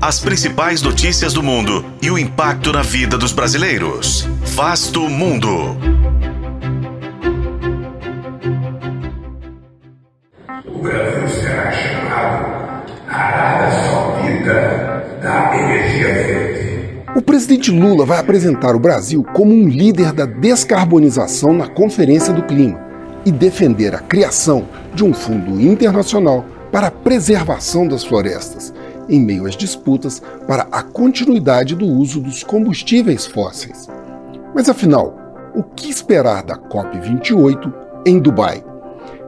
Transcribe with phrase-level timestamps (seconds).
[0.00, 4.28] as principais notícias do mundo e o impacto na vida dos brasileiros.
[4.44, 5.76] Vasto Mundo.
[10.66, 17.02] O Brasil será chamado Arábia Saudita da Energia Verde.
[17.16, 22.44] O presidente Lula vai apresentar o Brasil como um líder da descarbonização na Conferência do
[22.44, 22.78] Clima
[23.26, 28.72] e defender a criação de um fundo internacional para a preservação das florestas,
[29.08, 33.88] em meio às disputas para a continuidade do uso dos combustíveis fósseis.
[34.54, 35.16] Mas afinal,
[35.54, 37.72] o que esperar da COP28
[38.06, 38.64] em Dubai?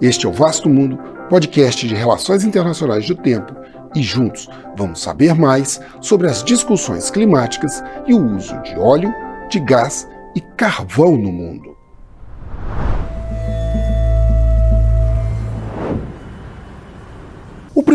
[0.00, 0.98] Este é o Vasto Mundo,
[1.28, 3.54] podcast de relações internacionais do tempo,
[3.94, 9.12] e juntos vamos saber mais sobre as discussões climáticas e o uso de óleo,
[9.48, 11.77] de gás e carvão no mundo.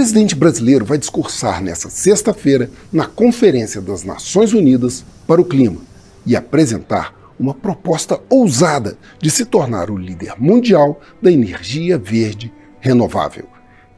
[0.03, 5.79] Presidente brasileiro vai discursar nesta sexta-feira na Conferência das Nações Unidas para o Clima
[6.25, 13.45] e apresentar uma proposta ousada de se tornar o líder mundial da energia verde renovável.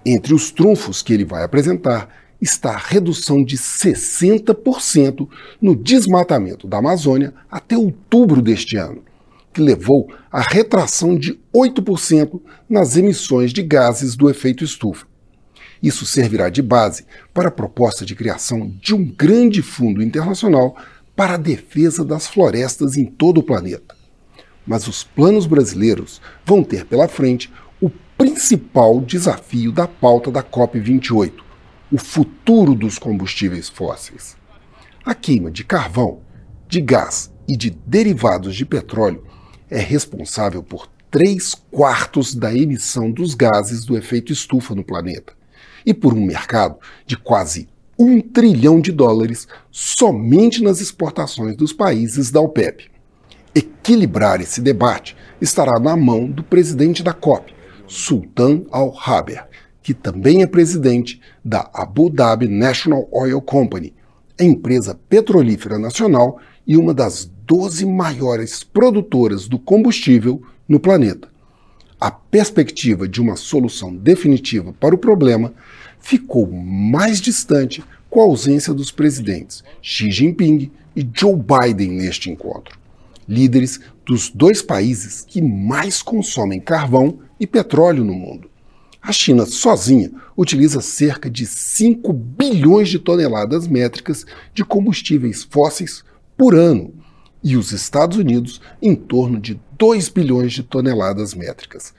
[0.05, 2.07] Entre os trunfos que ele vai apresentar
[2.39, 5.27] está a redução de 60%
[5.59, 9.01] no desmatamento da Amazônia até outubro deste ano,
[9.51, 15.07] que levou à retração de 8% nas emissões de gases do efeito estufa.
[15.85, 20.75] Isso servirá de base para a proposta de criação de um grande fundo internacional
[21.15, 23.95] para a defesa das florestas em todo o planeta.
[24.65, 31.33] Mas os planos brasileiros vão ter pela frente o principal desafio da pauta da COP28,
[31.91, 34.35] o futuro dos combustíveis fósseis.
[35.05, 36.21] A queima de carvão,
[36.67, 39.23] de gás e de derivados de petróleo
[39.69, 45.34] é responsável por 3 quartos da emissão dos gases do efeito estufa no planeta
[45.85, 52.31] e por um mercado de quase um trilhão de dólares somente nas exportações dos países
[52.31, 52.89] da OPEP.
[53.53, 57.53] Equilibrar esse debate estará na mão do presidente da COP,
[57.87, 59.47] Sultan Al-Haber,
[59.81, 63.93] que também é presidente da Abu Dhabi National Oil Company,
[64.37, 71.29] a empresa petrolífera nacional e uma das 12 maiores produtoras do combustível no planeta
[71.99, 75.53] a perspectiva de uma solução definitiva para o problema
[76.05, 82.77] ficou mais distante com a ausência dos presidentes Xi Jinping e Joe Biden neste encontro,
[83.27, 88.47] líderes dos dois países que mais consomem carvão e petróleo no mundo.
[89.01, 96.03] A China sozinha utiliza cerca de 5 bilhões de toneladas métricas de combustíveis fósseis
[96.37, 96.93] por ano
[97.43, 101.95] e os Estados Unidos em torno de 2 bilhões de toneladas métricas.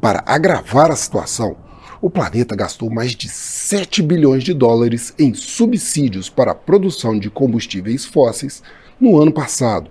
[0.00, 1.56] Para agravar a situação,
[2.00, 7.30] o planeta gastou mais de 7 bilhões de dólares em subsídios para a produção de
[7.30, 8.62] combustíveis fósseis
[9.00, 9.90] no ano passado,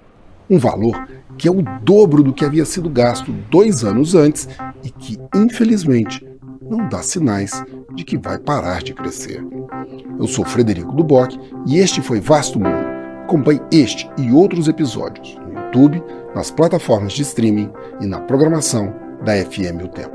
[0.49, 1.07] um valor
[1.37, 4.47] que é o dobro do que havia sido gasto dois anos antes
[4.83, 6.25] e que, infelizmente,
[6.61, 9.43] não dá sinais de que vai parar de crescer.
[10.19, 11.35] Eu sou Frederico Duboc
[11.67, 12.95] e este foi Vasto Mundo
[13.25, 16.03] Acompanhe este e outros episódios no YouTube,
[16.35, 18.93] nas plataformas de streaming e na programação
[19.25, 20.14] da FM O Tempo.